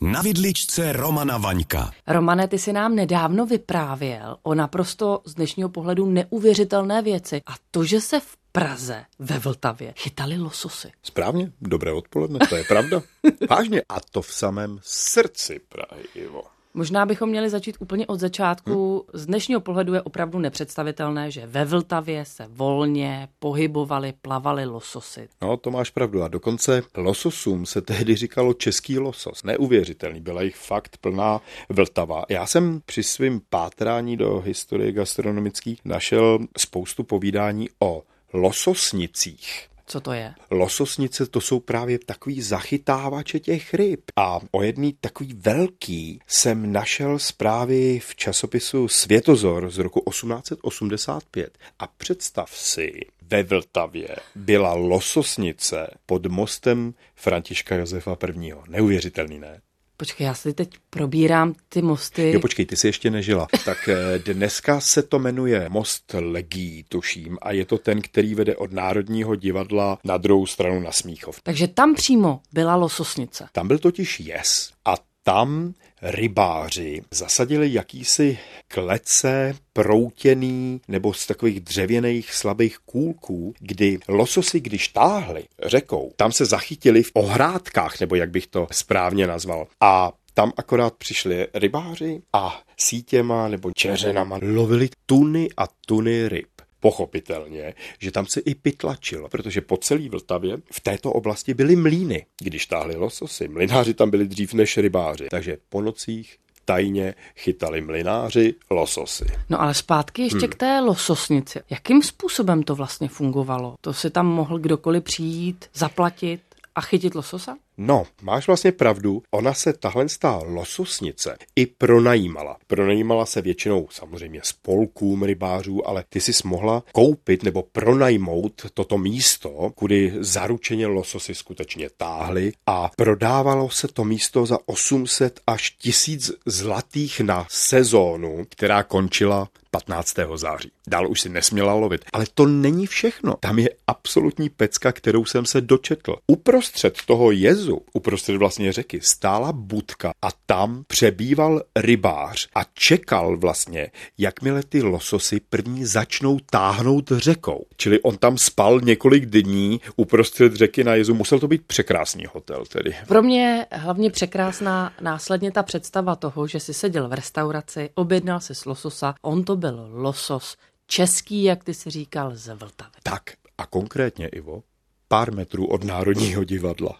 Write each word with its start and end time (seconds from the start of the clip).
Na 0.00 0.22
vidličce 0.22 0.92
Romana 0.92 1.38
Vaňka. 1.38 1.90
Romane, 2.06 2.48
ty 2.48 2.58
si 2.58 2.72
nám 2.72 2.94
nedávno 2.94 3.46
vyprávěl 3.46 4.36
o 4.42 4.54
naprosto 4.54 5.20
z 5.24 5.34
dnešního 5.34 5.68
pohledu 5.68 6.06
neuvěřitelné 6.06 7.02
věci. 7.02 7.42
A 7.46 7.54
to, 7.70 7.84
že 7.84 8.00
se 8.00 8.20
v 8.20 8.36
Praze 8.52 9.04
ve 9.18 9.38
Vltavě 9.38 9.94
chytali 9.96 10.38
lososy. 10.38 10.90
Správně, 11.02 11.52
dobré 11.60 11.92
odpoledne, 11.92 12.38
to 12.48 12.56
je 12.56 12.64
pravda. 12.64 13.02
Vážně, 13.50 13.82
a 13.88 14.00
to 14.00 14.22
v 14.22 14.32
samém 14.32 14.78
srdci 14.82 15.60
Prahy, 15.68 16.04
Ivo. 16.14 16.42
Možná 16.78 17.06
bychom 17.06 17.28
měli 17.28 17.50
začít 17.50 17.76
úplně 17.80 18.06
od 18.06 18.20
začátku. 18.20 19.06
Z 19.12 19.26
dnešního 19.26 19.60
pohledu 19.60 19.94
je 19.94 20.02
opravdu 20.02 20.38
nepředstavitelné, 20.38 21.30
že 21.30 21.46
ve 21.46 21.64
Vltavě 21.64 22.24
se 22.24 22.46
volně 22.50 23.28
pohybovali, 23.38 24.14
plavali 24.22 24.64
lososy. 24.66 25.28
No, 25.42 25.56
to 25.56 25.70
máš 25.70 25.90
pravdu. 25.90 26.22
A 26.22 26.28
dokonce 26.28 26.82
lososům 26.96 27.66
se 27.66 27.80
tehdy 27.80 28.16
říkalo 28.16 28.54
český 28.54 28.98
losos. 28.98 29.42
Neuvěřitelný, 29.44 30.20
byla 30.20 30.42
jich 30.42 30.56
fakt 30.56 30.96
plná 30.96 31.40
Vltava. 31.68 32.24
Já 32.28 32.46
jsem 32.46 32.80
při 32.86 33.02
svém 33.02 33.40
pátrání 33.50 34.16
do 34.16 34.40
historie 34.40 34.92
gastronomických 34.92 35.80
našel 35.84 36.38
spoustu 36.58 37.04
povídání 37.04 37.68
o 37.78 38.02
lososnicích. 38.32 39.68
Co 39.88 40.00
to 40.00 40.12
je? 40.12 40.34
Lososnice 40.50 41.26
to 41.26 41.40
jsou 41.40 41.60
právě 41.60 41.98
takový 41.98 42.42
zachytávače 42.42 43.40
těch 43.40 43.74
ryb. 43.74 44.00
A 44.16 44.40
o 44.50 44.62
jedný 44.62 44.92
takový 45.00 45.34
velký 45.34 46.20
jsem 46.26 46.72
našel 46.72 47.18
zprávy 47.18 48.00
v 48.00 48.16
časopisu 48.16 48.88
Světozor 48.88 49.70
z 49.70 49.78
roku 49.78 50.02
1885. 50.10 51.58
A 51.78 51.86
představ 51.86 52.56
si, 52.56 52.92
ve 53.22 53.42
Vltavě 53.42 54.08
byla 54.34 54.74
lososnice 54.74 55.90
pod 56.06 56.26
mostem 56.26 56.94
Františka 57.14 57.76
Josefa 57.76 58.16
I. 58.40 58.52
Neuvěřitelný, 58.68 59.38
ne? 59.38 59.60
Počkej, 60.00 60.24
já 60.24 60.34
si 60.34 60.52
teď 60.52 60.70
probírám 60.90 61.54
ty 61.68 61.82
mosty. 61.82 62.32
Jo, 62.32 62.40
počkej, 62.40 62.66
ty 62.66 62.76
jsi 62.76 62.86
ještě 62.86 63.10
nežila. 63.10 63.46
Tak 63.64 63.88
eh, 63.88 64.18
dneska 64.18 64.80
se 64.80 65.02
to 65.02 65.18
jmenuje 65.18 65.68
Most 65.68 66.14
Legí, 66.20 66.84
tuším, 66.88 67.38
a 67.42 67.52
je 67.52 67.64
to 67.64 67.78
ten, 67.78 68.02
který 68.02 68.34
vede 68.34 68.56
od 68.56 68.72
Národního 68.72 69.34
divadla 69.34 69.98
na 70.04 70.16
druhou 70.16 70.46
stranu 70.46 70.80
na 70.80 70.92
Smíchov. 70.92 71.40
Takže 71.42 71.68
tam 71.68 71.94
přímo 71.94 72.40
byla 72.52 72.74
lososnice. 72.74 73.48
Tam 73.52 73.68
byl 73.68 73.78
totiž 73.78 74.20
jes 74.20 74.70
a 74.84 74.94
tam 75.28 75.74
rybáři 76.02 77.02
zasadili 77.10 77.72
jakýsi 77.72 78.38
klece 78.68 79.54
proutěný 79.72 80.80
nebo 80.88 81.14
z 81.14 81.26
takových 81.26 81.60
dřevěných 81.60 82.32
slabých 82.32 82.78
kůlků, 82.78 83.54
kdy 83.60 83.98
lososy, 84.08 84.60
když 84.60 84.88
táhli 84.88 85.44
řekou, 85.64 86.12
tam 86.16 86.32
se 86.32 86.44
zachytili 86.44 87.02
v 87.02 87.10
ohrádkách, 87.14 88.00
nebo 88.00 88.14
jak 88.14 88.30
bych 88.30 88.46
to 88.46 88.66
správně 88.72 89.26
nazval. 89.26 89.66
A 89.80 90.12
tam 90.34 90.52
akorát 90.56 90.94
přišli 90.94 91.48
rybáři 91.54 92.22
a 92.32 92.62
sítěma 92.80 93.48
nebo 93.48 93.72
čeřenama 93.72 94.38
lovili 94.42 94.88
tuny 95.06 95.48
a 95.56 95.66
tuny 95.86 96.28
ryb. 96.28 96.57
Pochopitelně, 96.80 97.74
že 97.98 98.10
tam 98.10 98.26
se 98.26 98.40
i 98.40 98.54
pytlačilo, 98.54 99.28
protože 99.28 99.60
po 99.60 99.76
celé 99.76 100.08
Vltavě 100.08 100.56
v 100.72 100.80
této 100.80 101.12
oblasti 101.12 101.54
byly 101.54 101.76
mlíny, 101.76 102.26
když 102.40 102.66
táhli 102.66 102.96
lososy. 102.96 103.48
Mlináři 103.48 103.94
tam 103.94 104.10
byli 104.10 104.28
dřív 104.28 104.54
než 104.54 104.76
rybáři, 104.76 105.26
takže 105.30 105.56
po 105.68 105.82
nocích 105.82 106.38
tajně 106.64 107.14
chytali 107.36 107.80
mlináři 107.80 108.54
lososy. 108.70 109.24
No 109.48 109.60
ale 109.60 109.74
zpátky 109.74 110.22
ještě 110.22 110.38
hmm. 110.38 110.48
k 110.48 110.54
té 110.54 110.80
lososnici. 110.80 111.60
Jakým 111.70 112.02
způsobem 112.02 112.62
to 112.62 112.74
vlastně 112.74 113.08
fungovalo? 113.08 113.74
To 113.80 113.94
si 113.94 114.10
tam 114.10 114.26
mohl 114.26 114.58
kdokoliv 114.58 115.04
přijít, 115.04 115.64
zaplatit 115.74 116.40
a 116.74 116.80
chytit 116.80 117.14
lososa? 117.14 117.56
No, 117.80 118.06
máš 118.22 118.46
vlastně 118.46 118.72
pravdu. 118.72 119.22
Ona 119.30 119.54
se 119.54 119.72
tahle 119.72 120.06
lososnice 120.44 121.36
i 121.56 121.66
pronajímala. 121.66 122.56
Pronajímala 122.66 123.26
se 123.26 123.42
většinou 123.42 123.88
samozřejmě 123.90 124.40
spolkům 124.44 125.22
rybářů, 125.22 125.88
ale 125.88 126.04
ty 126.08 126.20
si 126.20 126.32
mohla 126.44 126.82
koupit 126.92 127.42
nebo 127.42 127.62
pronajmout 127.62 128.62
toto 128.74 128.98
místo, 128.98 129.72
kudy 129.74 130.12
zaručeně 130.18 130.86
lososy 130.86 131.34
skutečně 131.34 131.90
táhly 131.96 132.52
a 132.66 132.90
prodávalo 132.96 133.70
se 133.70 133.88
to 133.88 134.04
místo 134.04 134.46
za 134.46 134.58
800 134.66 135.40
až 135.46 135.70
1000 135.70 136.30
zlatých 136.46 137.20
na 137.20 137.46
sezónu, 137.50 138.46
která 138.48 138.82
končila 138.82 139.48
15. 139.70 140.14
září. 140.34 140.70
Dál 140.88 141.10
už 141.10 141.20
si 141.20 141.28
nesměla 141.28 141.74
lovit. 141.74 142.04
Ale 142.12 142.24
to 142.34 142.46
není 142.46 142.86
všechno. 142.86 143.36
Tam 143.40 143.58
je 143.58 143.70
absolutní 143.86 144.48
pecka, 144.48 144.92
kterou 144.92 145.24
jsem 145.24 145.46
se 145.46 145.60
dočetl. 145.60 146.16
Uprostřed 146.26 146.98
toho 147.06 147.30
jezu 147.30 147.82
uprostřed 147.92 148.36
vlastně 148.36 148.72
řeky 148.72 149.00
stála 149.02 149.52
budka 149.52 150.12
a 150.22 150.28
tam 150.46 150.84
přebýval 150.86 151.62
rybář 151.76 152.48
a 152.54 152.60
čekal 152.74 153.36
vlastně, 153.36 153.90
jakmile 154.18 154.62
ty 154.62 154.82
lososy 154.82 155.40
první 155.50 155.84
začnou 155.84 156.38
táhnout 156.50 157.12
řekou. 157.16 157.64
Čili 157.76 158.00
on 158.00 158.16
tam 158.16 158.38
spal 158.38 158.80
několik 158.80 159.26
dní 159.26 159.80
uprostřed 159.96 160.54
řeky 160.54 160.84
na 160.84 160.94
Jezu. 160.94 161.14
Musel 161.14 161.38
to 161.38 161.48
být 161.48 161.66
překrásný 161.66 162.24
hotel 162.34 162.64
tedy. 162.68 162.96
Pro 163.08 163.22
mě 163.22 163.66
hlavně 163.72 164.10
překrásná 164.10 164.92
následně 165.00 165.52
ta 165.52 165.62
představa 165.62 166.16
toho, 166.16 166.46
že 166.46 166.60
si 166.60 166.74
seděl 166.74 167.08
v 167.08 167.12
restauraci, 167.12 167.90
objednal 167.94 168.40
si 168.40 168.52
lososa, 168.66 169.14
on 169.22 169.44
to 169.44 169.56
byl 169.58 169.88
losos 169.92 170.56
český, 170.86 171.42
jak 171.42 171.64
ty 171.64 171.74
si 171.74 171.90
říkal, 171.90 172.36
z 172.36 172.54
Vltavy. 172.54 172.90
Tak 173.02 173.22
a 173.58 173.66
konkrétně, 173.66 174.28
Ivo, 174.28 174.62
pár 175.08 175.32
metrů 175.32 175.66
od 175.66 175.84
Národního 175.84 176.44
divadla. 176.44 176.96